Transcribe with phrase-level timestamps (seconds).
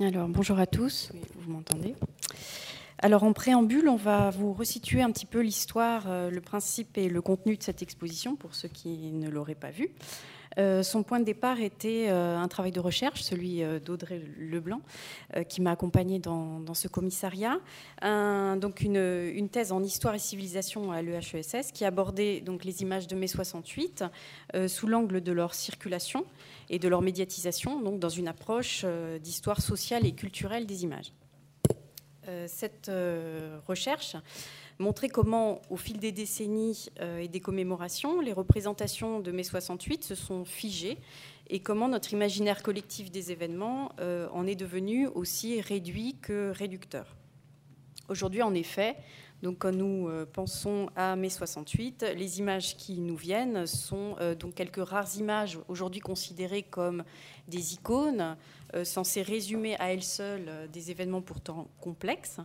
[0.00, 1.94] Alors, bonjour à tous, vous m'entendez?
[2.98, 7.08] Alors en préambule, on va vous resituer un petit peu l'histoire, euh, le principe et
[7.08, 9.90] le contenu de cette exposition pour ceux qui ne l'auraient pas vu.
[10.58, 14.80] Euh, son point de départ était euh, un travail de recherche, celui d'Audrey Leblanc,
[15.48, 17.58] qui m'a accompagnée dans, ce commissariat.
[18.02, 23.14] donc une, thèse en histoire et civilisation à l'EHESS qui abordait donc les images de
[23.14, 24.04] mai 68
[24.66, 26.24] sous l'angle de leur circulation
[26.70, 28.84] et de leur médiatisation, donc dans une approche
[29.20, 31.12] d'histoire sociale et culturelle des images.
[32.28, 34.16] Euh, cette euh, recherche
[34.78, 40.04] montrait comment, au fil des décennies euh, et des commémorations, les représentations de mai 68
[40.04, 40.98] se sont figées
[41.48, 43.92] et comment notre imaginaire collectif des événements
[44.32, 47.14] en est devenu aussi réduit que réducteur.
[48.08, 48.96] Aujourd'hui, en effet,
[49.42, 54.82] donc quand nous pensons à mai 68, les images qui nous viennent sont donc quelques
[54.82, 57.04] rares images aujourd'hui considérées comme
[57.46, 58.38] des icônes
[58.74, 62.38] euh, censées résumer à elles seules euh, des événements pourtant complexes.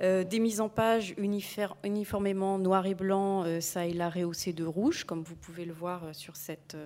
[0.00, 5.04] Euh, des mises en page uniformément noir et blanc, ça et là rehaussé de rouge,
[5.04, 6.76] comme vous pouvez le voir sur cette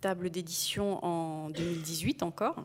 [0.00, 2.64] table d'édition en 2018 encore.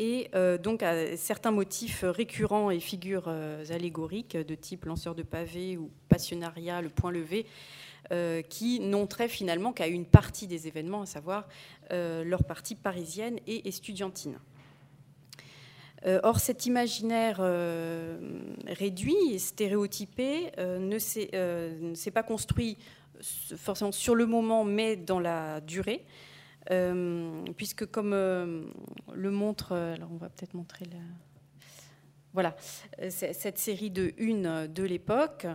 [0.00, 0.30] Et
[0.62, 0.84] donc
[1.16, 3.28] certains motifs récurrents et figures
[3.70, 7.46] allégoriques de type lanceur de pavés ou passionnariat, le point levé,
[8.10, 11.46] euh, qui n'ont finalement qu'à une partie des événements, à savoir
[11.92, 14.38] euh, leur partie parisienne et estudiantine.
[16.06, 17.38] Euh, or, cet imaginaire
[18.66, 22.78] réduit et stéréotypé ne s'est pas construit
[23.20, 26.04] forcément sur le moment, mais dans la durée,
[27.56, 30.98] puisque comme le montre, alors on va peut-être montrer la,
[32.34, 32.54] voilà,
[33.00, 35.46] euh, cette série de une de l'époque,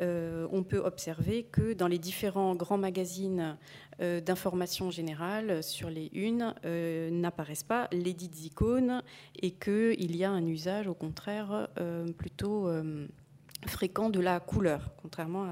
[0.00, 3.58] euh, on peut observer que dans les différents grands magazines
[4.00, 6.54] euh, d'information générale sur les unes
[7.12, 9.02] n'apparaissent pas les dites icônes
[9.40, 11.68] et qu'il y a un usage au contraire
[12.16, 12.68] plutôt
[13.66, 15.46] fréquent de la couleur, contrairement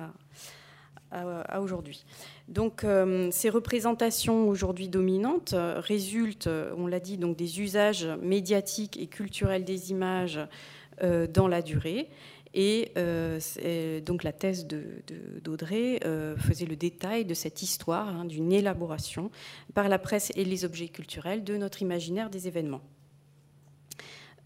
[1.12, 2.04] à, aujourd'hui.
[2.48, 2.84] Donc
[3.30, 10.38] ces représentations aujourd'hui dominantes résultent, on l'a dit, des usages médiatiques et culturels des images
[10.38, 10.46] euh,
[11.02, 12.08] dans la durée.
[12.52, 13.38] Et euh,
[14.00, 19.30] donc la thèse d'Audrey euh, faisait le détail de cette histoire, hein, d'une élaboration
[19.74, 22.82] par la presse et les objets culturels de notre imaginaire des événements.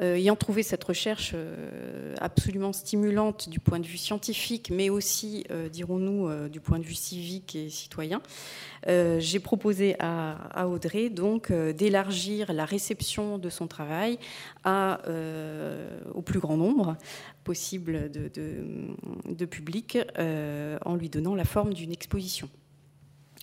[0.00, 5.44] Euh, ayant trouvé cette recherche euh, absolument stimulante du point de vue scientifique, mais aussi,
[5.52, 8.20] euh, dirons-nous, du point de vue civique et citoyen,
[8.86, 14.18] j'ai proposé à, Audrey donc d'élargir la réception de son travail
[14.66, 16.96] au plus grand nombre
[17.44, 18.30] possible de,
[19.26, 22.48] de public en lui donnant la forme d'une exposition.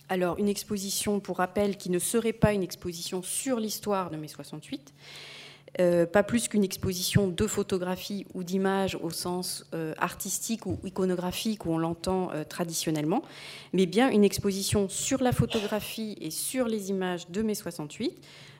[0.08, 4.28] Alors, une exposition, pour rappel, qui ne serait pas une exposition sur l'histoire de mai
[4.28, 4.92] 68,
[5.80, 11.64] euh, pas plus qu'une exposition de photographie ou d'images au sens euh, artistique ou iconographique
[11.64, 13.22] où on l'entend euh, traditionnellement,
[13.72, 18.12] mais bien une exposition sur la photographie et sur les images de mai 68,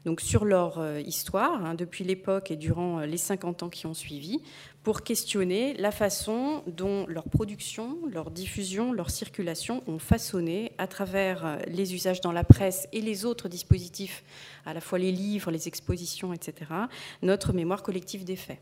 [0.05, 4.41] donc sur leur histoire, hein, depuis l'époque et durant les 50 ans qui ont suivi,
[4.83, 11.47] pour questionner la façon dont leur production, leur diffusion, leur circulation ont façonné, à travers
[11.47, 14.25] euh, les usages dans la presse et les autres dispositifs,
[14.67, 16.71] à la fois les livres, les expositions, etc.,
[17.23, 18.59] notre mémoire collective des faits.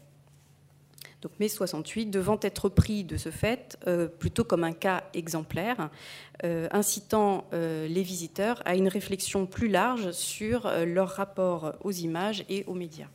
[1.23, 5.91] Donc mai 68 devant être pris de ce fait euh, plutôt comme un cas exemplaire,
[6.45, 12.65] euh, incitant les visiteurs à une réflexion plus large sur leur rapport aux images et
[12.67, 13.09] aux médias.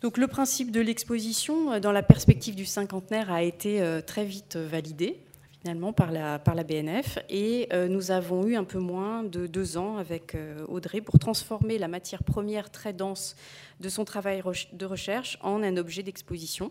[0.00, 4.24] Donc le principe de l'exposition euh, dans la perspective du cinquantenaire a été euh, très
[4.24, 5.18] vite euh, validé
[5.60, 10.36] finalement par la, BNF et nous avons eu un peu moins de deux ans avec
[10.68, 13.36] Audrey pour transformer la matière première très dense
[13.80, 14.42] de son travail
[14.72, 16.70] de recherche en un objet d'exposition.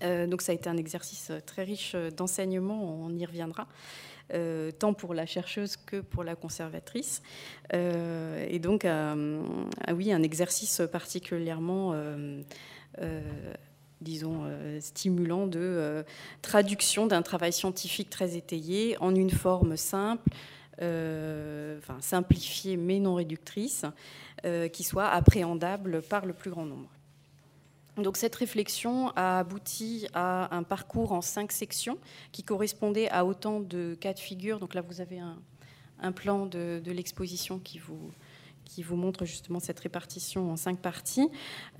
[0.00, 3.68] donc ça a été un exercice très riche d'enseignement, on y reviendra.
[4.34, 7.22] Euh, tant pour la chercheuse que pour la conservatrice.
[7.74, 9.40] Euh, et donc, euh,
[9.86, 11.94] ah oui, un exercice particulièrement
[14.00, 14.42] disons,
[14.80, 16.04] stimulant de
[16.42, 20.28] traduction d'un travail scientifique très étayé en une forme simple,
[20.78, 23.84] enfin, simplifiée mais non réductrice,
[24.72, 26.90] qui soit appréhendable par le plus grand nombre.
[27.96, 31.98] Donc cette réflexion a abouti à un parcours en cinq sections
[32.30, 34.58] qui correspondait à autant de cas de figure.
[34.58, 38.12] Donc là, vous avez un, plan de, l'exposition qui vous,
[38.66, 41.30] qui vous montre justement cette répartition en cinq parties,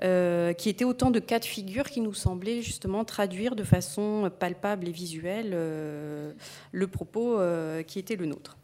[0.03, 4.31] euh, qui étaient autant de cas de figure qui nous semblaient justement traduire de façon
[4.39, 6.33] palpable et visuelle euh,
[6.73, 8.57] le propos euh, qui était le nôtre.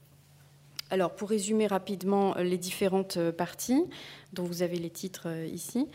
[0.90, 3.84] Alors, pour résumer rapidement les différentes parties,
[4.34, 5.88] dont vous avez les titres ici,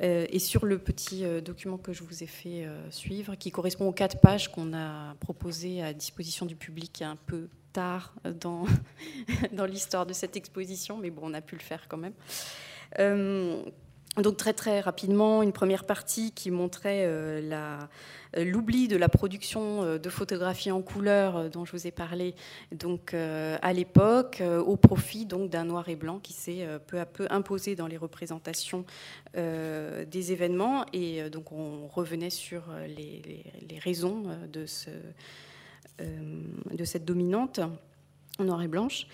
[0.00, 4.20] et sur le petit document que je vous ai fait suivre, qui correspond aux quatre
[4.20, 8.64] pages qu'on a proposées à disposition du public un peu tard dans,
[9.52, 12.14] dans l'histoire de cette exposition, mais bon, on a pu le faire quand même.
[14.22, 19.84] Donc très très rapidement, une première partie qui montrait euh, euh, l'oubli de la production
[19.84, 22.34] euh, de photographies en couleur dont je vous ai parlé
[22.72, 27.26] donc à l'époque au profit donc d'un noir et blanc qui s'est peu à peu
[27.30, 28.84] imposé dans les représentations
[29.34, 33.22] des événements et donc on revenait sur les,
[33.68, 34.90] les raisons de, ce,
[35.98, 37.60] de cette dominante
[38.44, 39.06] noir et blanche.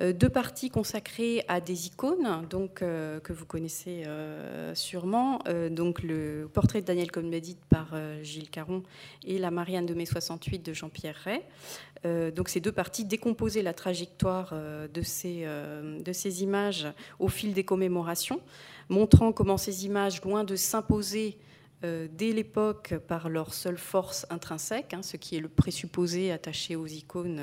[0.00, 5.40] Euh, deux parties consacrées à des icônes, donc euh, que vous connaissez euh, sûrement,
[5.70, 8.82] donc le portrait de Daniel Cohn-Bendit par Gilles Caron
[9.24, 12.32] et la Marianne de mai 68 de Jean-Pierre Ray.
[12.32, 14.54] donc ces deux parties décomposaient la trajectoire
[14.92, 16.86] de ces images
[17.18, 18.40] au fil des commémorations,
[18.88, 21.38] montrant comment ces images, loin de s'imposer
[21.82, 26.86] dès l'époque par leur seule force intrinsèque, hein, ce qui est le présupposé attaché aux
[26.86, 27.40] icônes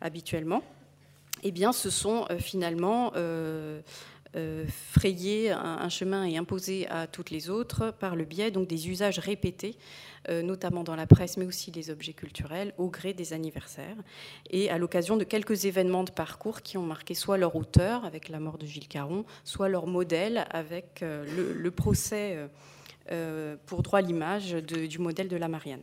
[0.00, 0.62] habituellement,
[1.44, 3.80] eh bien, se sont euh, finalement euh,
[4.34, 8.88] euh, frayés un, chemin et imposés à toutes les autres par le biais donc, des
[8.88, 9.76] usages répétés,
[10.42, 13.96] notamment dans la presse, mais aussi des objets culturels, au gré des anniversaires,
[14.48, 18.30] et à l'occasion de quelques événements de parcours qui ont marqué soit leur auteur, avec
[18.30, 22.38] la mort de Gilles Caron, soit leur modèle, avec le, procès
[23.66, 25.82] pour droit à l'image du modèle de la Marianne.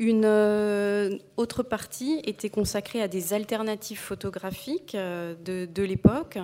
[0.00, 6.38] Une euh, autre partie était consacrée à des alternatives photographiques euh, de, l'époque.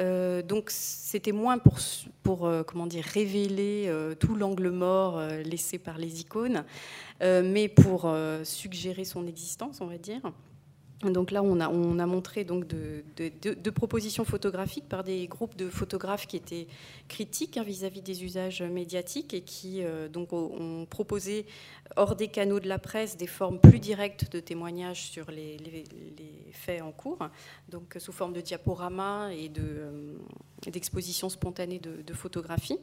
[0.00, 1.78] Euh, donc c'était moins pour,
[2.24, 3.88] pour comment dire, révéler
[4.18, 6.64] tout l'angle mort laissé par les icônes,
[7.20, 8.12] mais pour
[8.42, 10.20] suggérer son existence, on va dire.
[11.02, 15.68] Donc là, on a, on a montré donc de, propositions photographiques par des groupes de
[15.68, 16.66] photographes qui étaient
[17.06, 21.46] critiques hein, vis-à-vis des usages médiatiques et qui euh, ont proposé
[21.96, 25.56] hors des canaux de la presse des formes plus directes de témoignages sur les,
[26.52, 27.18] faits en cours,
[27.68, 30.16] donc sous forme de diaporamas et euh,
[30.66, 32.78] d'expositions spontanées de, photographie.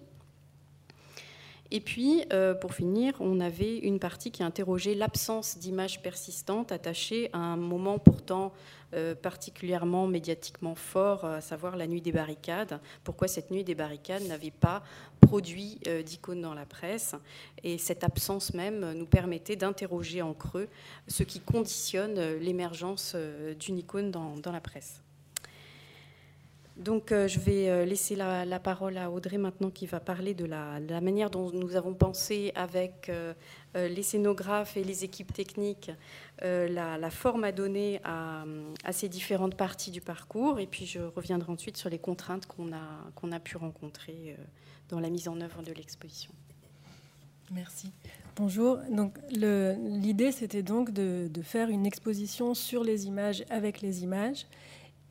[1.72, 7.30] Et puis, euh, pour finir, on avait une partie qui interrogeait l'absence d'images persistantes attachées
[7.34, 8.54] à un moment pourtant
[8.94, 12.80] euh, particulièrement médiatiquement fort, à savoir la nuit des barricades.
[13.04, 14.84] Pourquoi cette nuit des barricades n'avait pas
[15.22, 17.16] produit euh, d'icônes dans la presse?
[17.64, 20.70] Et cette absence même nous permettait d'interroger en creux
[21.08, 23.16] ce qui conditionne l'émergence
[23.60, 25.05] d'une icône dans la presse.
[26.78, 30.44] Donc euh, je vais euh, laisser la, parole à Audrey maintenant qui va parler de
[30.44, 33.34] la, manière dont nous avons pensé avec euh,
[33.74, 35.92] les scénographes et les équipes techniques
[36.42, 38.44] la, forme à donner à,
[38.92, 40.60] ces différentes parties du parcours.
[40.60, 44.36] Et puis je reviendrai ensuite sur les contraintes qu'on a, qu'on a pu rencontrer
[44.90, 46.32] dans la mise en œuvre de l'exposition.
[47.52, 47.92] Merci.
[48.36, 48.80] Bonjour.
[48.92, 54.46] Donc l'idée c'était donc de, de faire une exposition sur les images avec les images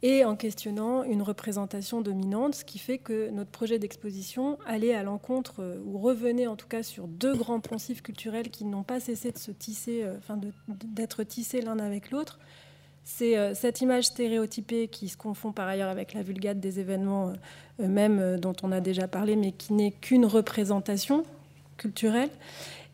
[0.05, 5.03] et en questionnant une représentation dominante, ce qui fait que notre projet d'exposition allait à
[5.03, 9.01] l'encontre, euh, ou revenait en tout cas sur deux grands poncifs culturels qui n'ont pas
[9.01, 12.39] cessé de se tisser, euh, enfin d'être tissés l'un avec l'autre.
[13.03, 17.33] C'est euh, cette image stéréotypée qui se confond par ailleurs avec la vulgate des événements
[17.81, 21.25] eux-mêmes dont on a déjà parlé, mais qui n'est qu'une représentation
[21.79, 22.31] culturelle.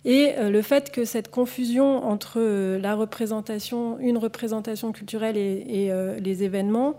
[0.04, 5.88] Et euh, le fait que cette confusion entre euh, la représentation, une représentation culturelle et,
[5.90, 6.94] euh, les événements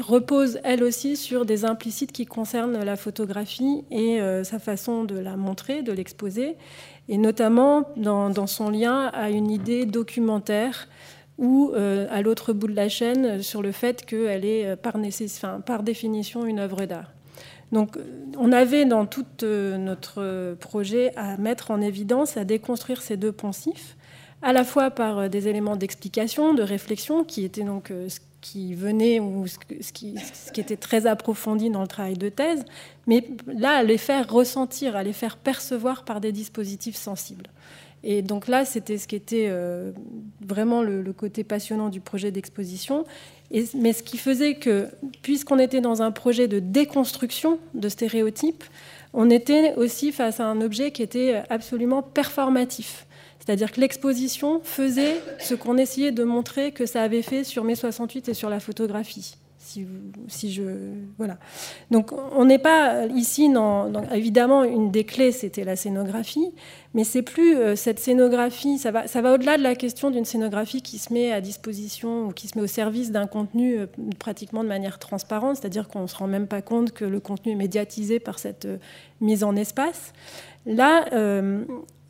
[0.00, 5.38] repose elle aussi sur des implicites qui concernent la photographie et sa façon de la
[5.38, 6.56] montrer, de l'exposer,
[7.08, 10.88] et notamment dans, son lien à une idée documentaire
[11.38, 14.96] ou à l'autre bout de la chaîne sur le fait qu'elle est par,
[15.64, 17.10] par définition une œuvre d'art.
[17.72, 17.96] Donc
[18.38, 23.32] on avait dans tout euh, notre projet à mettre en évidence, à déconstruire ces deux
[23.32, 23.96] poncifs,
[24.42, 28.20] à la fois par euh, des éléments d'explication, de réflexion, qui étaient donc euh, ce
[28.42, 30.16] qui venait ou ce qui,
[30.56, 32.64] était très approfondi dans le travail de thèse,
[33.06, 37.46] mais là, à les faire ressentir, à les faire percevoir par des dispositifs sensibles.
[38.02, 39.48] Et donc là, c'était ce qui était
[40.40, 43.04] vraiment le, côté passionnant du projet d'exposition
[43.74, 44.88] mais ce qui faisait que,
[45.22, 48.64] puisqu'on était dans un projet de déconstruction de stéréotypes,
[49.12, 53.06] on était aussi face à un objet qui était absolument performatif.
[53.44, 57.74] C'est-à-dire que l'exposition faisait ce qu'on essayait de montrer que ça avait fait sur mai
[57.74, 59.36] 68 et sur la photographie.
[61.90, 63.50] Donc on n'est pas ici
[64.12, 66.52] évidemment une des clés c'était la scénographie,
[66.94, 68.78] mais c'est plus euh, cette scénographie.
[68.78, 72.26] Ça va ça va au-delà de la question d'une scénographie qui se met à disposition
[72.26, 73.86] ou qui se met au service d'un contenu euh,
[74.18, 77.56] pratiquement de manière transparente, c'est-à-dire qu'on se rend même pas compte que le contenu est
[77.56, 78.78] médiatisé par cette euh,
[79.20, 80.12] mise en espace.
[80.64, 81.06] Là,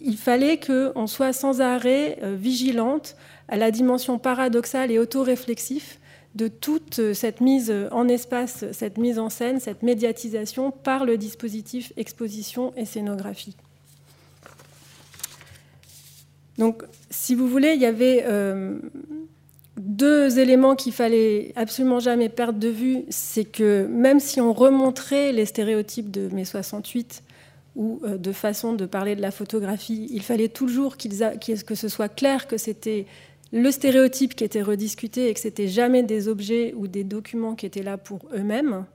[0.02, 3.16] il fallait qu'on soit sans arrêt vigilante
[3.48, 5.96] à la dimension paradoxale et autoréflexive
[6.34, 11.92] de toute cette mise en espace, cette mise en scène, cette médiatisation par le dispositif
[11.96, 13.56] exposition et scénographie.
[16.58, 18.78] Donc, si vous voulez, il y avait euh,
[19.76, 23.04] deux éléments qu'il fallait absolument jamais perdre de vue.
[23.08, 27.22] C'est que même si on remontrait les stéréotypes de mai 68
[27.74, 32.08] ou euh, de façon de parler de la photographie, il fallait toujours que ce soit
[32.08, 33.06] clair que c'était
[33.52, 37.66] le stéréotype qui était rediscuté et que c'était jamais des objets ou des documents qui
[37.66, 38.86] étaient là pour eux-mêmes.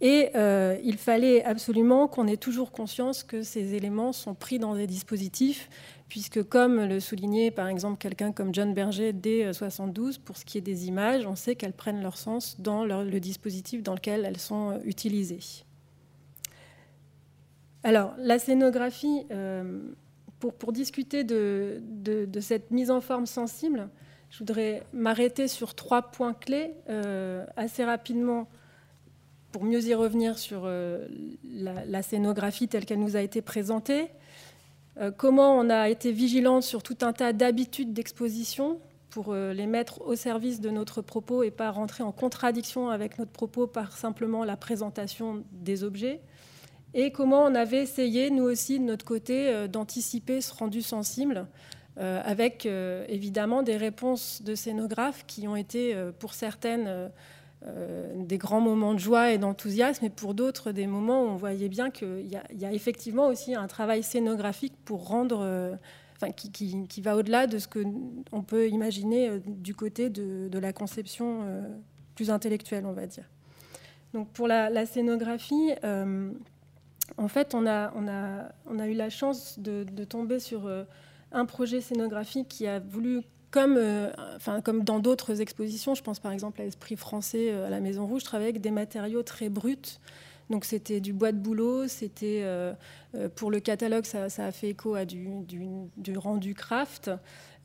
[0.00, 4.76] Et euh, il fallait absolument qu'on ait toujours conscience que ces éléments sont pris dans
[4.76, 5.68] des dispositifs,
[6.08, 10.58] puisque comme le soulignait par exemple quelqu'un comme John Berger dès 72, pour ce qui
[10.58, 14.38] est des images, on sait qu'elles prennent leur sens dans le dispositif dans lequel elles
[14.38, 15.64] sont euh, utilisées.
[17.82, 19.80] Alors, la scénographie, euh,
[20.40, 21.80] pour, discuter de,
[22.40, 23.88] cette mise en forme sensible,
[24.30, 28.48] je voudrais m'arrêter sur trois points clés euh, assez rapidement
[29.52, 31.08] pour mieux y revenir sur euh,
[31.44, 34.10] la, scénographie telle qu'elle nous a été présentée,
[34.98, 38.80] euh, comment on a été vigilante sur tout un tas d'habitudes d'exposition
[39.10, 43.30] pour les mettre au service de notre propos et pas rentrer en contradiction avec notre
[43.30, 46.20] propos par simplement la présentation des objets
[46.94, 51.46] et comment on avait essayé, nous aussi, de notre côté, euh, d'anticiper ce rendu sensible,
[51.98, 57.10] euh, avec euh, évidemment des réponses de scénographes qui ont été, pour certaines,
[58.14, 61.68] des grands moments de joie et d'enthousiasme, et pour d'autres, des moments où on voyait
[61.68, 65.76] bien qu'il y, a effectivement aussi un travail scénographique pour rendre.
[66.16, 71.40] Enfin, qui, va au-delà de ce qu'on peut imaginer du côté de, la conception
[72.14, 73.28] plus intellectuelle, on va dire.
[74.14, 75.72] Donc pour la, scénographie,
[77.16, 80.84] en fait, on a, eu la chance de, tomber sur euh,
[81.32, 83.22] un projet scénographique qui a voulu,
[83.56, 84.10] euh,
[84.64, 88.06] comme, dans d'autres expositions, je pense par exemple à l'Esprit français euh, à la Maison
[88.06, 89.98] Rouge, travailler avec des matériaux très bruts.
[90.50, 92.42] Donc c'était du bois de boulot, c'était
[93.36, 95.28] pour le catalogue, ça, a fait écho à du,
[95.98, 97.10] du rendu craft.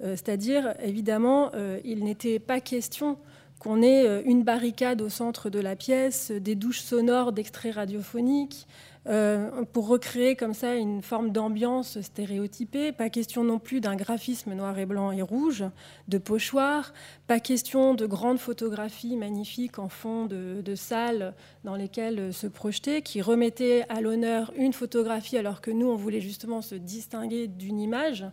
[0.02, 1.50] C'est-à-dire, évidemment,
[1.86, 3.18] il n'était pas question
[3.58, 8.68] qu'on ait une barricade au centre de la pièce, des douches sonores d'extraits radiophoniques,
[9.10, 12.92] euh, pour recréer comme ça une forme d'ambiance stéréotypée.
[12.94, 15.66] Pas question non plus d'un graphisme noir et blanc et rouge,
[16.08, 16.94] de pochoir.
[17.28, 21.34] Pas question de grandes photographies magnifiques en fond de, salles
[21.64, 26.22] dans lesquelles se projeter, qui remettaient à l'honneur une photographie alors que nous, on voulait
[26.22, 28.26] justement se distinguer d'une image.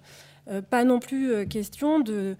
[0.48, 2.36] Euh, pas non plus euh, question de,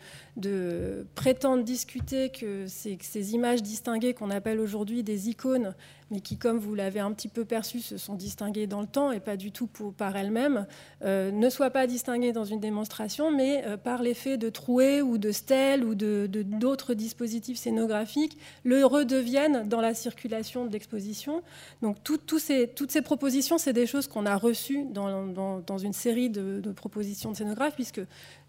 [1.15, 5.75] prétendre discuter que ces images distinguées qu'on appelle aujourd'hui des icônes
[6.11, 9.13] mais qui, comme vous l'avez un petit peu perçu, se sont distinguées dans le temps
[9.13, 10.67] et pas du tout par elles-mêmes,
[11.05, 15.19] euh, ne soient pas distinguées dans une démonstration, mais euh, par l'effet de trouées ou
[15.19, 21.43] de stèles ou de, d'autres dispositifs scénographiques, le redeviennent dans la circulation de l'exposition.
[21.81, 26.73] Donc toutes ces propositions, c'est des choses qu'on a reçues dans, une série de, de
[26.73, 28.01] propositions de scénographes, puisque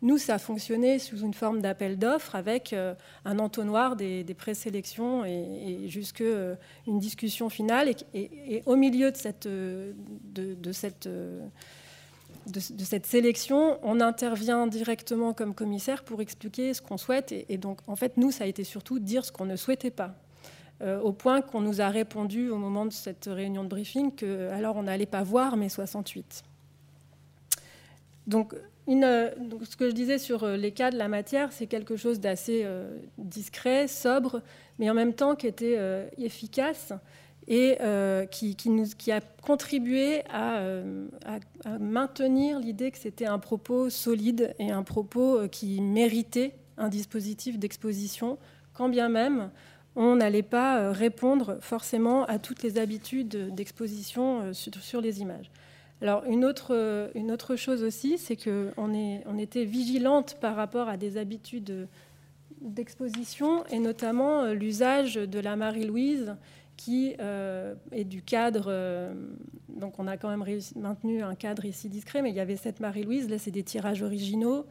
[0.02, 2.94] nous, ça a fonctionné sous une forme d'appel d'offres avec euh,
[3.26, 6.56] un entonnoir des, présélections et, jusque euh,
[6.88, 7.92] une discussion finale.
[8.14, 9.94] Et, au milieu de cette, euh,
[10.34, 17.32] de, cette, de, cette sélection, on intervient directement comme commissaire pour expliquer ce qu'on souhaite.
[17.32, 20.16] Et, donc, en fait, nous, ça a été surtout dire ce qu'on ne souhaitait pas.
[21.04, 24.78] au point qu'on nous a répondu au moment de cette réunion de briefing que alors
[24.78, 26.44] on n'allait pas voir mais 68.
[28.26, 28.56] Donc
[28.90, 29.30] euh,
[29.64, 32.62] ce que je disais sur euh, les cas de la matière, c'est quelque chose d'assez
[32.64, 34.42] euh, discret, sobre,
[34.80, 35.78] mais en même temps qui était
[36.18, 36.94] efficace
[37.48, 37.78] et
[38.32, 40.62] qui, a contribué à,
[41.80, 48.38] maintenir l'idée que c'était un propos solide et un propos qui méritait un dispositif d'exposition,
[48.74, 49.52] quand bien même
[49.96, 55.52] on n'allait pas répondre forcément à toutes les habitudes d'exposition sur les images.
[56.02, 60.98] Alors une autre, une autre chose aussi, c'est qu'on on était vigilante par rapport à
[60.98, 61.88] des habitudes
[62.62, 66.36] d'exposition et notamment euh, l'usage de la Marie-Louise
[66.78, 67.16] qui
[67.92, 69.14] est du cadre.
[69.70, 70.44] donc, on a quand même
[70.76, 73.30] maintenu un cadre ici discret, mais il y avait cette Marie-Louise.
[73.30, 74.66] Là, c'est des tirages originaux.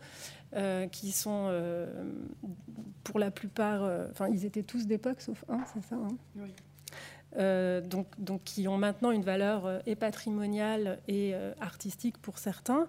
[0.90, 1.52] qui sont
[3.04, 6.16] pour la plupart, enfin ils étaient tous d'époque sauf un, c'est ça hein?
[6.34, 6.50] Oui.
[7.38, 8.08] Euh, donc,
[8.44, 12.88] qui ont maintenant une valeur euh, et patrimoniale et euh, artistique pour certains.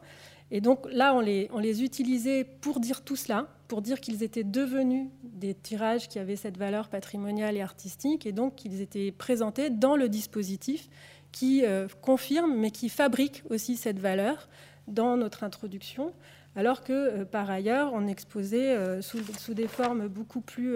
[0.49, 5.09] Et donc là, on les, utilisait pour dire tout cela, pour dire qu'ils étaient devenus
[5.23, 9.95] des tirages qui avaient cette valeur patrimoniale et artistique, et donc qu'ils étaient présentés dans
[9.95, 10.89] le dispositif
[11.31, 11.63] qui
[12.01, 14.49] confirme, mais qui fabrique aussi cette valeur
[14.89, 16.11] dans notre introduction,
[16.57, 20.75] alors que par ailleurs, on exposait sous, des formes beaucoup plus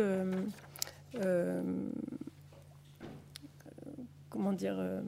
[4.35, 5.01] comment dire, euh,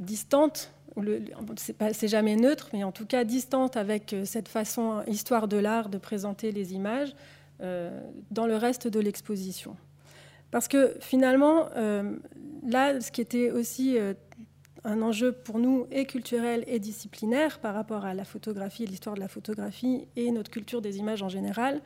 [0.00, 0.72] distante.
[1.92, 5.88] C'est jamais neutre, mais en tout cas distante avec euh, cette façon, histoire de l'art,
[5.88, 7.14] de présenter les images
[7.60, 9.76] euh, dans le reste de l'exposition.
[10.50, 11.70] Parce que finalement,
[12.62, 13.96] là, ce qui était aussi
[14.84, 19.20] un enjeu pour nous et culturel et disciplinaire par rapport à la photographie, l'histoire de
[19.20, 21.80] la photographie et notre culture des images en général,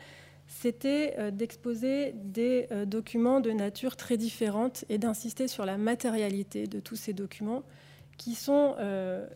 [0.46, 6.66] c'était euh, d'exposer des euh, documents de nature très différente et d'insister sur la matérialité
[6.66, 7.62] de tous ces documents
[8.16, 8.74] qui sont...
[8.78, 9.26] Euh,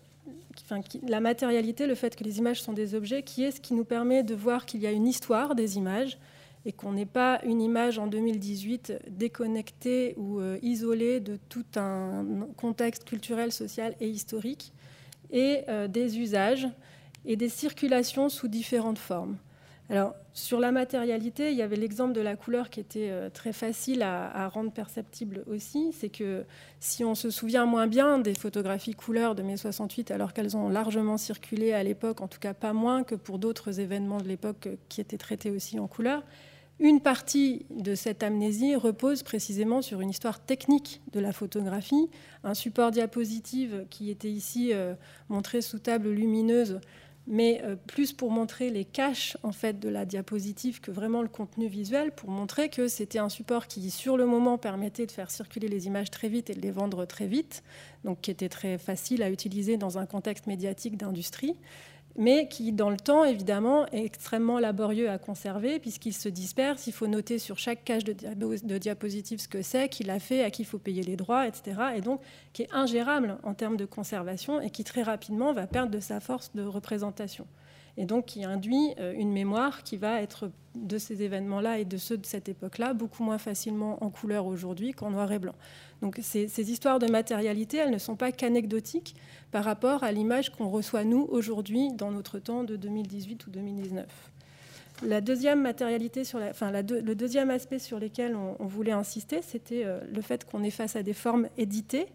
[1.09, 3.85] la matérialité, le fait que les images sont des objets, qui est ce qui nous
[3.85, 6.19] permet de voir qu'il y a une histoire des images
[6.65, 13.05] et qu'on n'est pas une image en 2018 déconnectée ou isolée de tout un contexte
[13.05, 14.73] culturel, social et historique,
[15.31, 16.69] et des usages
[17.25, 19.39] et des circulations sous différentes formes.
[19.91, 23.53] Alors, sur la matérialité, il y avait l'exemple de la couleur qui était euh, très
[23.53, 25.93] facile à, rendre perceptible aussi.
[25.93, 26.45] C'est que
[26.79, 30.69] si on se souvient moins bien des photographies couleurs de mai 68, alors qu'elles ont
[30.69, 34.69] largement circulé à l'époque, en tout cas pas moins que pour d'autres événements de l'époque
[34.69, 36.23] euh, qui étaient traités aussi en couleur,
[36.79, 42.09] une partie de cette amnésie repose précisément sur une histoire technique de la photographie,
[42.45, 44.95] un support diapositive qui était ici euh,
[45.29, 46.81] montré sous table lumineuse
[47.27, 51.29] mais euh, plus pour montrer les caches en fait de la diapositive que vraiment le
[51.29, 55.31] contenu visuel, pour montrer que c'était un support qui, sur le moment, permettait de faire
[55.31, 57.63] circuler les images très vite et de les vendre très vite,
[58.05, 61.57] donc qui était très facile à utiliser dans un contexte médiatique d'industrie,
[62.21, 66.87] mais qui, dans le temps, évidemment, est extrêmement laborieux à conserver, puisqu'il se disperse.
[66.87, 70.51] Il faut noter sur chaque cage de, diapositive ce que c'est, qui l'a fait, à
[70.51, 71.81] qui il faut payer les droits, etc.
[71.97, 72.21] Et donc,
[72.53, 76.21] qui est ingérable en termes de conservation et qui, très rapidement, va perdre de sa
[76.21, 77.47] force de représentation
[77.97, 81.97] et donc qui induit euh, une mémoire qui va être de ces événements-là et de
[81.97, 85.55] ceux de cette époque-là beaucoup moins facilement en couleur aujourd'hui qu'en noir et blanc.
[86.01, 89.17] Donc ces, histoires de matérialité, elles ne sont pas qu'anecdotiques
[89.51, 94.07] par rapport à l'image qu'on reçoit nous aujourd'hui dans notre temps de 2018 ou 2019.
[95.03, 99.41] La deuxième matérialité sur la, enfin, le deuxième aspect sur lequel on, on voulait insister,
[99.43, 102.07] c'était euh, le fait qu'on est face à des formes éditées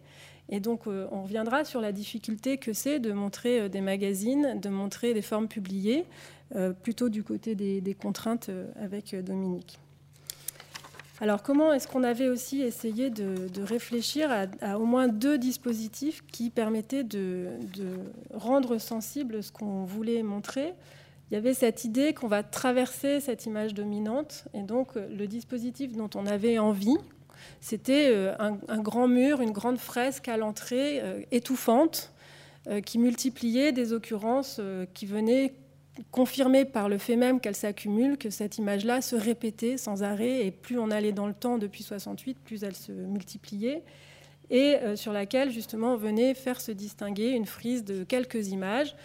[0.49, 4.59] et donc, euh, on reviendra sur la difficulté que c'est de montrer euh, des magazines,
[4.59, 6.05] de montrer des formes publiées,
[6.55, 9.79] euh, plutôt du côté des, contraintes avec Dominique.
[11.21, 14.29] Alors, comment est-ce qu'on avait aussi essayé de, réfléchir
[14.61, 17.87] à, au moins deux dispositifs qui permettaient de, de
[18.33, 20.73] rendre sensible ce qu'on voulait montrer?
[21.31, 25.93] Il y avait cette idée qu'on va traverser cette image dominante, et donc le dispositif
[25.93, 26.97] dont on avait envie,
[27.61, 32.13] c'était euh, un, grand mur, une grande fresque à l'entrée, euh, étouffante,
[32.67, 34.59] euh, qui multipliait des occurrences
[34.93, 35.53] qui venaient
[36.11, 40.51] confirmer par le fait même qu'elle s'accumule que cette image-là se répétait sans arrêt, et
[40.51, 43.83] plus on allait dans le temps depuis 68, plus elle se multipliait,
[44.49, 48.95] et sur laquelle justement venait faire se distinguer une frise de quelques images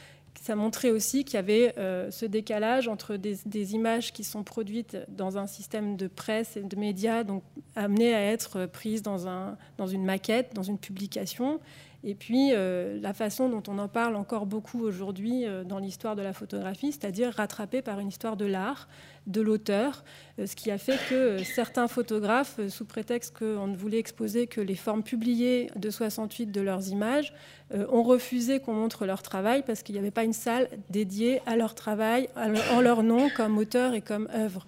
[0.40, 4.96] ça montrait aussi qu'il y avait euh, ce décalage entre des, images qui sont produites
[5.08, 7.42] dans un système de presse et de médias, donc
[7.76, 11.60] amenées à être prises dans, un, dans une maquette, dans une publication,
[12.02, 16.16] et puis euh, la façon dont on en parle encore beaucoup aujourd'hui euh, dans l'histoire
[16.16, 18.88] de la photographie, c'est-à-dire rattrapée par une histoire de l'art,
[19.26, 20.02] de l'auteur,
[20.38, 24.62] euh, ce qui a fait que certains photographes, sous prétexte qu'on ne voulait exposer que
[24.62, 27.32] les formes publiées de 68 de leurs images,
[27.72, 31.54] ont refusé qu'on montre leur travail parce qu'il n'y avait pas une salle dédiée à
[31.54, 34.66] leur travail, en leur nom comme auteur et comme œuvre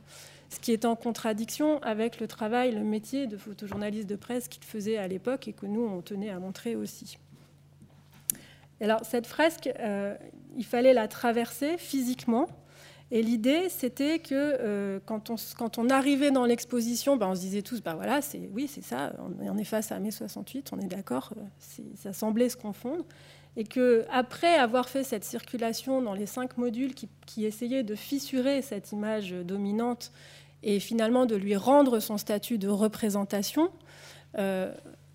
[0.53, 4.65] ce qui est en contradiction avec le travail, le métier de photojournaliste de presse qu'ils
[4.65, 7.17] faisaient à l'époque et que nous, on tenait à montrer aussi.
[8.83, 10.15] Alors, cette fresque, euh,
[10.57, 12.49] il fallait la traverser physiquement.
[13.11, 15.31] Et l'idée, c'était que euh, quand,
[15.79, 19.13] on, arrivait dans l'exposition, ben, on se disait tous, ben voilà, c'est, oui, c'est ça,
[19.41, 23.05] on, est face à mai 68, on est d'accord, euh, ça semblait se confondre.
[23.55, 26.95] Et qu'après avoir fait cette circulation dans les cinq modules
[27.27, 30.11] qui essayaient de fissurer cette image dominante
[30.63, 33.71] et finalement de lui rendre son statut de représentation,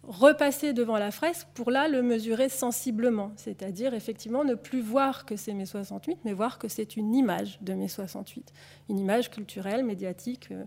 [0.08, 5.36] repasser devant la fresque pour là le mesurer sensiblement, c'est-à-dire effectivement ne plus voir que
[5.36, 8.54] c'est mai 68, mais voir que c'est une image de mai 68,
[8.90, 10.64] une image culturelle, médiatique, euh,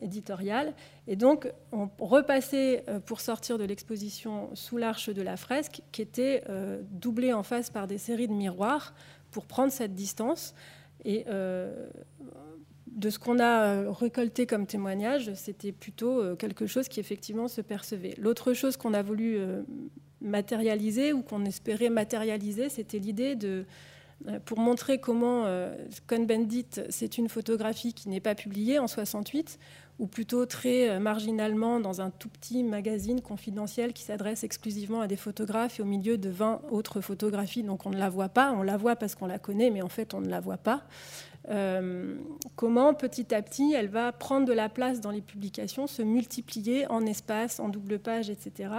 [0.00, 0.72] éditoriale.
[1.08, 6.02] Et donc on repassait euh, pour sortir de l'exposition sous l'arche de la fresque, qui
[6.02, 8.94] était euh, doublée en face par des séries de miroirs
[9.32, 10.54] pour prendre cette distance.
[11.04, 11.24] Et
[12.96, 17.46] de ce qu'on a euh, récolté comme témoignage, c'était plutôt euh, quelque chose qui effectivement
[17.46, 18.14] se percevait.
[18.18, 19.62] L'autre chose qu'on a voulu euh,
[20.22, 23.66] matérialiser ou qu'on espérait matérialiser, c'était l'idée de,
[24.46, 25.44] pour montrer comment
[26.06, 29.58] Cohn-Bendit, c'est une photographie qui n'est pas publiée en 68,
[29.98, 35.16] ou plutôt très marginalement dans un tout petit magazine confidentiel qui s'adresse exclusivement à des
[35.16, 37.62] photographes et au milieu de 20 autres photographies.
[37.62, 39.90] Donc on ne la voit pas, on la voit parce qu'on la connaît, mais en
[39.90, 40.84] fait on ne la voit pas.
[41.48, 42.16] Euh,
[42.56, 46.90] comment petit à petit elle va prendre de la place dans les publications, se multiplier
[46.90, 48.70] en espace, en double page, etc.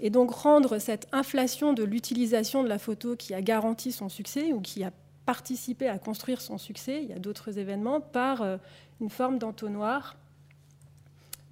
[0.00, 4.52] Et donc rendre cette inflation de l'utilisation de la photo qui a garanti son succès
[4.52, 4.92] ou qui a
[5.26, 8.56] participé à construire son succès, il y a d'autres événements, par euh,
[9.00, 10.16] une forme d'entonnoir,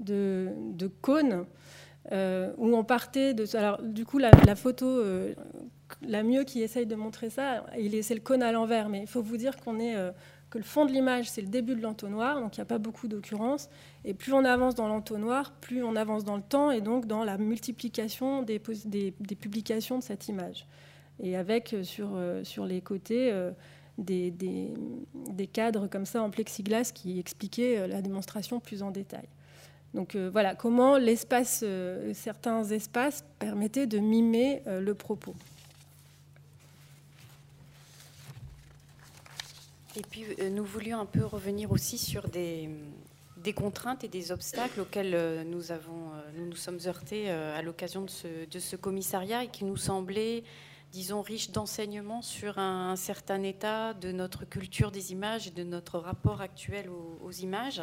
[0.00, 0.50] de,
[1.02, 1.44] cône,
[2.12, 3.44] euh, où on partait de...
[3.56, 5.02] Alors du coup, la, photo
[6.06, 7.66] la mieux qui essaye de montrer ça,
[8.02, 9.96] c'est le cône à l'envers, mais il faut vous dire qu'on est
[10.58, 13.08] le fond de l'image, c'est le début de l'entonnoir, donc il n'y a pas beaucoup
[13.08, 13.68] d'occurrences.
[14.04, 17.24] Et plus on avance dans l'entonnoir, plus on avance dans le temps et donc dans
[17.24, 20.66] la multiplication des, publications de cette image.
[21.20, 23.52] Et avec euh, sur, euh, sur les côtés euh,
[23.98, 24.72] des,
[25.52, 29.28] cadres comme ça en plexiglas qui expliquaient la démonstration plus en détail.
[29.92, 30.98] Donc voilà, comment
[32.12, 35.36] certains espaces permettaient de mimer le propos.
[39.96, 42.68] Et puis, euh, nous voulions un peu revenir aussi sur des,
[43.54, 48.10] contraintes et des obstacles auxquels euh, euh, nous nous sommes heurtés à l'occasion de
[48.58, 50.42] ce, commissariat et qui nous semblaient,
[50.90, 56.00] disons, riches d'enseignements sur un, certain état de notre culture des images et de notre
[56.00, 56.90] rapport actuel
[57.22, 57.82] aux, images.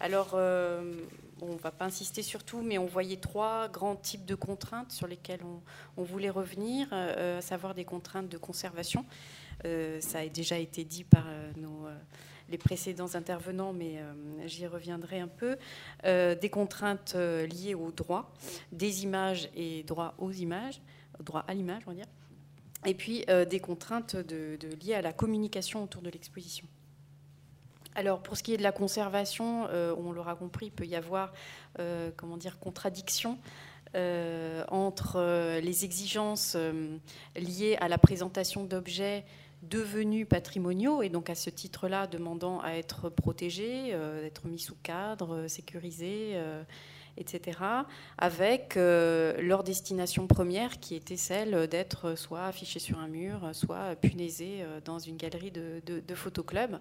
[0.00, 4.34] Alors, on ne va pas insister sur tout, mais on voyait trois grands types de
[4.34, 5.42] contraintes sur lesquelles
[5.96, 9.04] on, voulait revenir, à savoir des contraintes de conservation
[10.00, 11.94] ça a déjà été dit par euh, nos, euh,
[12.48, 14.00] les précédents intervenants, mais
[14.44, 15.56] j'y reviendrai un peu.
[16.04, 18.34] des contraintes liées au droit,
[18.70, 20.82] des images et droit aux images,
[21.20, 22.06] droit à l'image, on va dire.
[22.84, 26.66] Et puis des contraintes liées à la communication autour de l'exposition.
[27.94, 31.32] Alors, pour ce qui est de la conservation, on l'aura compris, il peut y avoir,
[32.18, 33.38] comment dire, contradiction
[34.68, 36.58] entre les exigences
[37.36, 39.24] liées à la présentation d'objets
[39.68, 44.76] devenus patrimoniaux et donc à ce titre-là demandant à être protégés, euh, être mis sous
[44.82, 46.62] cadre, euh, sécurisés, euh,
[47.16, 47.58] etc.,
[48.18, 54.64] avec leur destination première qui était celle d'être soit affichés sur un mur, soit punaisés
[54.84, 56.76] dans une galerie de, de, de photoclub.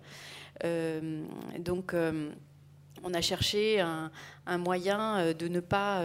[1.60, 1.94] donc
[3.04, 4.10] on a cherché un,
[4.58, 6.02] moyen de ne pas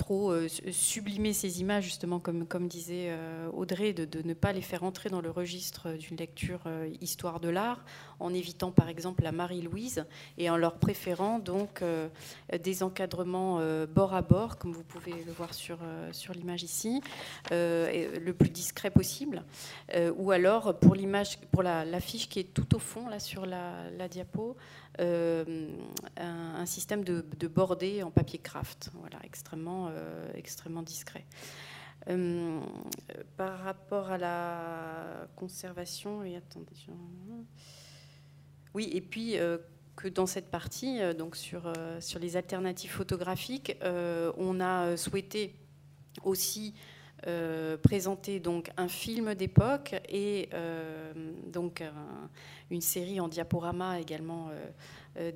[0.00, 4.82] trop euh, sublimer ces images, justement, comme, disait euh, Audrey, de, ne pas les faire
[4.82, 7.84] entrer dans le registre d'une lecture euh, histoire de l'art,
[8.18, 10.06] en évitant par exemple la Marie-Louise
[10.38, 11.82] et en leur préférant donc
[12.62, 15.78] des encadrements bord à bord, comme vous pouvez le voir sur,
[16.12, 17.00] sur l'image ici,
[17.50, 19.42] le plus discret possible,
[20.18, 24.06] ou alors pour l'image, pour l'affiche qui est tout au fond là sur la, la
[24.06, 24.54] diapo,
[24.98, 25.68] euh,
[26.16, 31.24] un, système de, de, bordé en papier craft, voilà, extrêmement, euh, extrêmement discret.
[32.08, 32.60] Euh,
[33.36, 36.72] par rapport à la conservation, et attendez,
[38.72, 39.36] oui, et puis
[39.96, 41.70] que dans cette partie, donc sur,
[42.18, 45.56] les alternatives photographiques, on a souhaité
[46.22, 46.74] aussi
[47.26, 51.12] euh, présenter donc un film d'époque et euh,
[51.52, 51.84] donc
[52.70, 54.70] une série en diaporama également euh,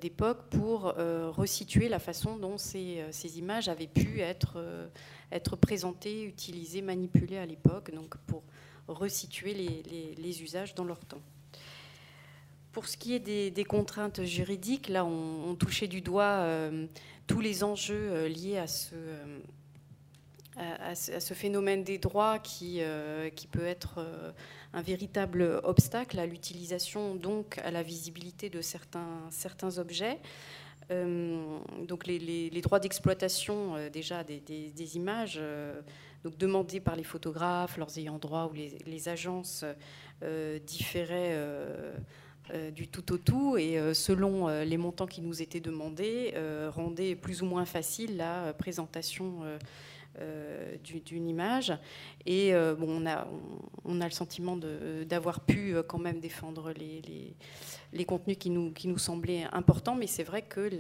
[0.01, 0.95] d'époque pour
[1.37, 4.89] resituer la façon dont ces, ces, images avaient pu être,
[5.61, 8.43] présentées, utilisées, manipulées à l'époque, donc pour
[8.87, 11.23] resituer les, usages dans leur temps.
[12.73, 16.47] Pour ce qui est des, contraintes juridiques, là on touchait du doigt
[17.27, 18.95] tous les enjeux liés à ce
[20.57, 24.33] à, ce phénomène des droits qui, euh, qui peut être euh,
[24.73, 30.19] un véritable obstacle à l'utilisation, donc à la visibilité de certains, certains objets.
[30.90, 35.40] Euh, donc les, droits d'exploitation déjà des, des, images
[36.23, 39.64] donc demandés par les photographes, leurs ayants droit ou les, les agences
[40.67, 41.38] différaient
[42.75, 46.35] du tout au tout et selon les montants qui nous étaient demandés,
[46.69, 49.40] rendait plus ou moins facile la présentation
[50.83, 51.72] d'une image.
[52.27, 53.27] Et bon, on, a,
[53.85, 57.37] on, a le sentiment d'avoir pu quand même défendre les, les,
[57.92, 60.70] les, contenus qui nous, qui nous semblaient importants, mais c'est vrai que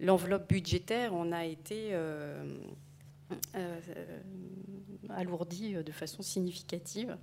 [0.00, 2.44] l'enveloppe budgétaire, on a été euh,
[5.08, 7.16] alourdi de façon significative.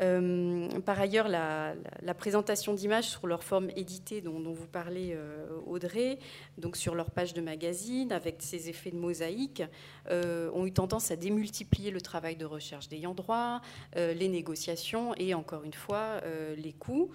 [0.00, 1.74] Euh, par ailleurs, la,
[2.18, 6.18] présentation d'images sur leur forme éditée dont, vous parlez, euh, Audrey,
[6.58, 9.62] donc sur leur page de magazine, avec ces effets de mosaïque,
[10.10, 13.60] ont eu tendance à démultiplier le travail de recherche d'ayant droit,
[13.94, 16.20] les négociations et, encore une fois,
[16.56, 17.10] les coûts.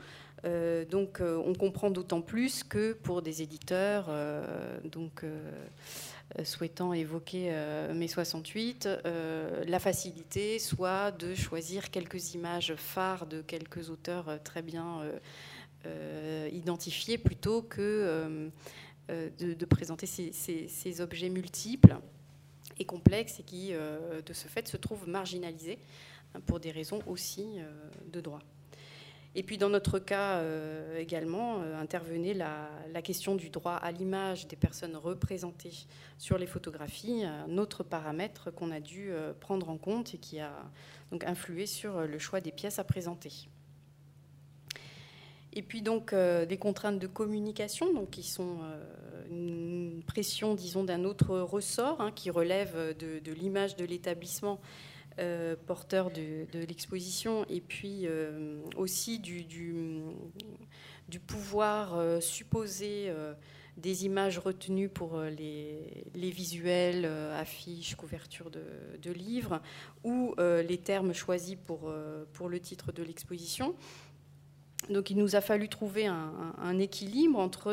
[0.90, 4.10] donc, on comprend d'autant plus que pour des éditeurs,
[4.84, 5.24] donc
[6.40, 13.26] euh, souhaitant évoquer euh, mai 68, euh, la facilité soit de choisir quelques images phares
[13.26, 15.02] de quelques auteurs très bien
[16.52, 18.52] identifiés plutôt que
[19.10, 21.98] de, présenter ces, objets multiples
[22.78, 25.80] et complexes et qui, de ce fait, se trouvent marginalisés
[26.34, 27.60] hein, pour des raisons aussi
[28.12, 28.42] de droit.
[29.34, 34.48] Et puis dans notre cas euh, également, euh, intervenait la, question du droit à l'image
[34.48, 35.86] des personnes représentées
[36.18, 40.40] sur les photographies, un autre paramètre qu'on a dû euh, prendre en compte et qui
[40.40, 40.52] a
[41.12, 43.32] donc influé sur le choix des pièces à présenter.
[45.54, 48.60] Et puis donc des contraintes de communication, donc qui sont
[49.30, 54.60] une pression, disons, d'un autre ressort, hein, qui relève de, l'image de l'établissement
[55.20, 59.46] euh, porteur de, l'exposition et puis euh, aussi du,
[61.28, 63.12] pouvoir euh, supposé
[63.78, 69.62] des images retenues pour les, visuels, affiches, couvertures de, livres
[70.04, 71.90] ou les termes choisis pour
[72.50, 73.76] le titre de l'exposition.
[74.90, 77.72] Donc il nous a fallu trouver un, équilibre entre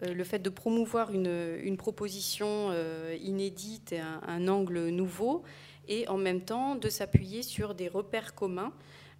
[0.00, 2.70] le fait de promouvoir une, proposition
[3.20, 5.42] inédite et un, angle nouveau,
[5.88, 8.72] et en même temps de s'appuyer sur des repères communs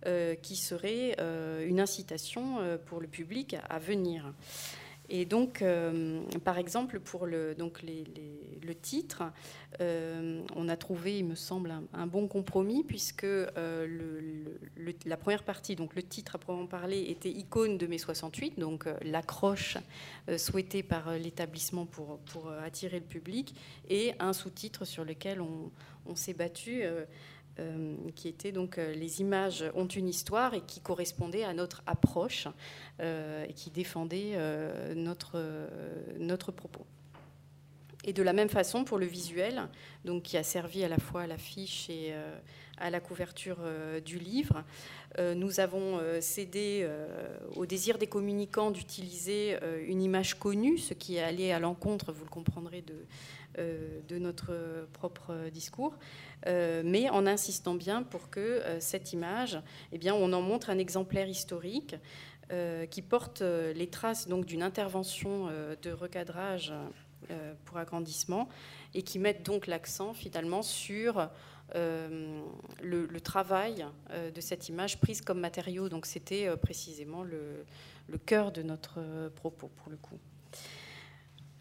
[0.07, 4.35] euh, qui seraient euh, une incitation euh, pour le public à, venir.
[5.09, 5.63] Et donc,
[6.45, 9.23] par exemple, pour le, donc le titre,
[9.81, 16.03] on a trouvé, il me semble, un, bon compromis, puisque la première partie, donc le
[16.03, 19.77] titre à proprement parler, était icône de mai 68, donc l'accroche
[20.39, 23.55] souhaitée par l'établissement pour, pour attirer le public,
[23.89, 25.71] et un sous-titre sur lequel on,
[26.07, 26.83] on s'est battu,
[27.59, 31.53] euh, euh, qui était donc euh, les images ont une histoire et qui correspondait à
[31.53, 32.49] notre approche
[33.01, 34.39] et qui défendait
[34.95, 35.43] notre,
[36.19, 36.87] notre propos.
[38.05, 39.69] Et de la même façon pour le visuel,
[40.05, 42.15] donc qui a servi à la fois à l'affiche et
[42.79, 43.59] à la couverture
[44.05, 44.63] du livre,
[45.19, 46.89] nous avons cédé
[47.57, 52.25] au désir des communicants d'utiliser une image connue, ce qui est allé à l'encontre, vous
[52.25, 55.95] le comprendrez, de, euh, de notre propre discours,
[56.47, 59.59] euh, mais en insistant bien pour que euh, cette image,
[59.93, 61.97] eh bien, on en montre un exemplaire historique
[62.91, 65.49] qui porte les traces donc d'une intervention
[65.81, 66.75] de recadrage
[67.65, 68.51] pour agrandissement
[68.93, 71.31] et qui met donc l'accent finalement sur
[71.75, 75.89] le, travail de cette image prise comme matériau.
[75.89, 77.65] Donc c'était précisément le,
[78.27, 80.19] cœur de notre propos pour le coup.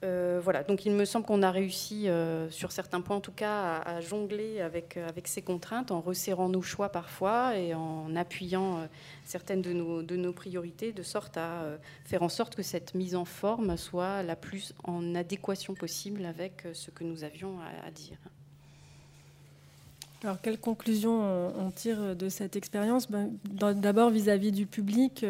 [0.03, 3.31] Euh, voilà, donc il me semble qu'on a réussi, euh, sur certains points en tout
[3.31, 8.87] cas, à, jongler avec, euh, ces contraintes en resserrant nos choix parfois et en appuyant
[9.23, 11.63] certaines de nos, de nos priorités, de sorte à
[12.03, 16.67] faire en sorte que cette mise en forme soit la plus en adéquation possible avec
[16.73, 18.17] ce que nous avions à, dire.
[20.23, 23.09] Alors, quelles conclusions on tire de cette expérience?
[23.09, 25.25] Ben, D'abord, vis-à-vis du public,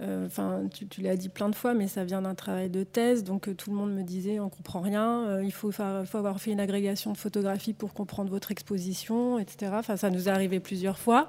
[0.00, 3.22] euh, enfin, tu, l'as dit plein de fois, mais ça vient d'un travail de thèse,
[3.22, 6.40] donc euh, tout le monde me disait on comprend rien, euh, il faut, faut, avoir
[6.40, 9.70] fait une agrégation de photographie pour comprendre votre exposition, etc.
[9.74, 11.28] Enfin, ça nous est arrivé plusieurs fois,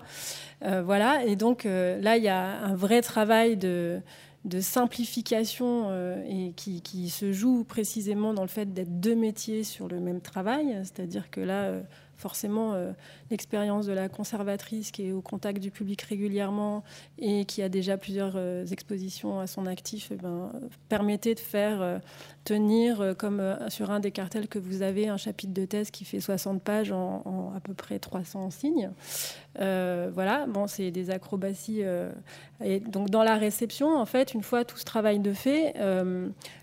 [0.62, 1.23] voilà.
[1.25, 4.01] Et donc là, il y a un vrai travail de,
[4.60, 5.91] simplification
[6.28, 10.21] et qui, qui, se joue précisément dans le fait d'être deux métiers sur le même
[10.21, 11.71] travail, c'est-à-dire que là
[12.17, 12.91] forcément euh,
[13.30, 16.84] l'expérience de la conservatrice qui est au contact du public régulièrement
[17.19, 20.51] et qui a déjà plusieurs euh, expositions à son actif eh ben,
[20.89, 21.99] permettait de faire euh,
[22.43, 26.19] tenir, comme sur un des cartels que vous avez, un chapitre de thèse qui fait
[26.19, 28.91] 60 pages en, à peu près 300 signes.
[29.58, 31.82] Voilà, bon, c'est des acrobaties.
[32.63, 35.74] et donc dans la réception, en fait, une fois tout ce travail de fait,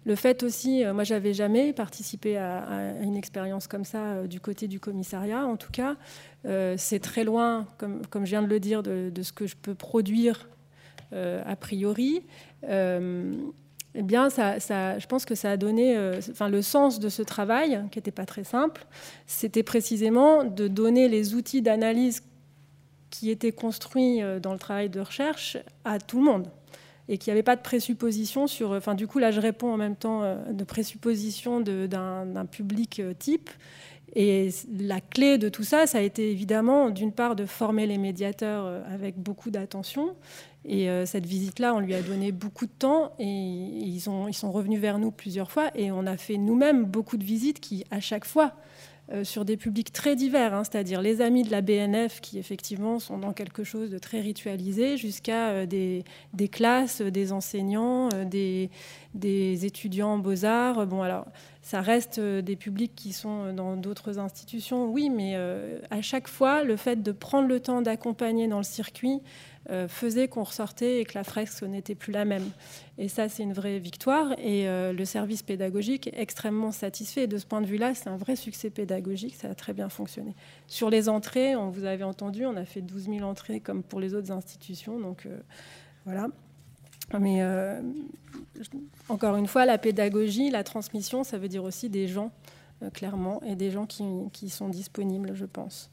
[0.04, 4.80] le fait aussi, moi j'avais jamais participé à, une expérience comme ça du côté du
[4.80, 5.96] commissariat en tout cas.
[6.44, 9.56] Euh, c'est très loin, comme, comme, je viens de le dire, de, ce que je
[9.56, 10.48] peux produire
[11.12, 12.22] a priori.
[12.64, 15.98] eh bien, ça, je pense que ça a donné,
[16.30, 18.86] enfin, le sens de ce travail, qui n'était pas très simple,
[19.26, 22.22] c'était précisément de donner les outils d'analyse
[23.22, 26.48] qui étaient construits dans le travail de recherche à tout le monde
[27.08, 28.72] et qu'il n'y avait pas de présupposition sur.
[28.72, 33.48] Enfin, du coup, là, je réponds en même temps de présupposition d'un public type
[34.14, 37.96] et la clé de tout ça, ça a été évidemment, d'une part, de former les
[37.96, 40.14] médiateurs euh, avec beaucoup d'attention.
[40.66, 44.34] Et euh, cette visite-là, on lui a donné beaucoup de temps et ils, ont, ils
[44.34, 45.70] sont revenus vers nous plusieurs fois.
[45.74, 48.91] Et on a fait nous-mêmes beaucoup de visites qui, à chaque fois, euh,
[49.24, 53.18] sur des publics très divers, hein, c'est-à-dire les amis de la BNF qui effectivement sont
[53.18, 58.70] dans quelque chose de très ritualisé, jusqu'à des, des, classes, des enseignants, des,
[59.14, 60.86] des étudiants en beaux-arts.
[60.86, 61.26] Bon, alors
[61.62, 66.02] ça reste euh, des publics qui sont euh, dans d'autres institutions, oui, mais euh, à
[66.02, 69.20] chaque fois, le fait de prendre le temps d'accompagner dans le circuit
[69.88, 72.50] faisait qu'on ressortait et que la fresque n'était plus la même.
[72.98, 74.34] Et ça, c'est une vraie victoire.
[74.38, 77.26] Et le service pédagogique est extrêmement satisfait.
[77.26, 79.36] de ce point de vue-là, c'est un vrai succès pédagogique.
[79.36, 80.34] Ça a très bien fonctionné.
[80.66, 84.00] Sur les entrées, on vous avez entendu, on a fait 12 000 entrées comme pour
[84.00, 84.98] les autres institutions.
[84.98, 85.26] Donc
[86.04, 86.28] voilà.
[87.18, 87.80] Mais euh,
[89.08, 92.30] encore une fois, la pédagogie, la transmission, ça veut dire aussi des gens,
[92.82, 95.90] euh, clairement, et des gens qui, sont disponibles, je pense.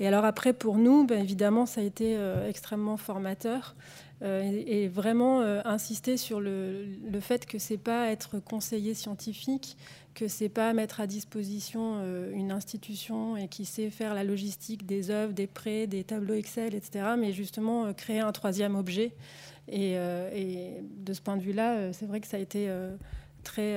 [0.00, 3.74] Et alors après, pour nous, ben, évidemment, ça a été euh, extrêmement formateur.
[4.22, 6.84] et, vraiment insister sur le,
[7.20, 9.76] fait que c'est pas être conseiller scientifique,
[10.14, 15.10] que c'est pas mettre à disposition une institution et qui sait faire la logistique des
[15.10, 19.12] œuvres, des prêts, des tableaux Excel, etc., mais justement créer un troisième objet
[19.72, 22.96] euh, et, de ce point de vue-là, euh, c'est vrai que ça a été euh,
[23.44, 23.76] très,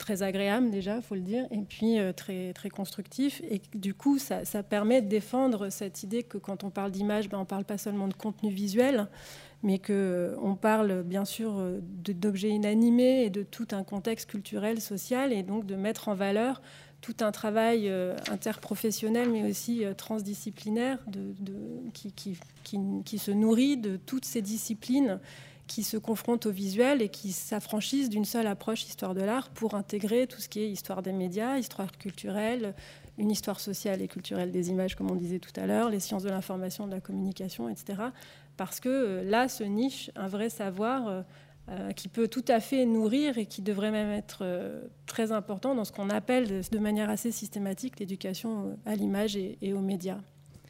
[0.00, 3.40] très agréable déjà, faut le dire, et puis très, très constructif.
[3.48, 7.38] Et du coup, ça, permet de défendre cette idée que quand on parle d'image, ben,
[7.38, 9.06] on ne parle pas seulement de contenu visuel,
[9.62, 15.42] mais qu'on parle bien sûr d'objets inanimés et de tout un contexte culturel, social, et
[15.42, 16.60] donc de mettre en valeur
[17.00, 21.34] tout un travail euh, interprofessionnel, mais aussi euh, transdisciplinaire, de,
[21.92, 22.38] qui, qui,
[23.04, 25.18] qui, se nourrit de toutes ces disciplines
[25.70, 29.76] qui se confrontent au visuel et qui s'affranchissent d'une seule approche histoire de l'art pour
[29.76, 32.74] intégrer tout ce qui est histoire des médias, histoire culturelle,
[33.18, 36.24] une histoire sociale et culturelle des images, comme on disait tout à l'heure, les sciences
[36.24, 38.02] de l'information, de la communication, etc.
[38.56, 41.24] Parce que euh, là se niche un vrai savoir
[41.68, 45.76] euh, qui peut tout à fait nourrir et qui devrait même être euh, très important
[45.76, 50.18] dans ce qu'on appelle de manière assez systématique l'éducation à l'image et aux médias.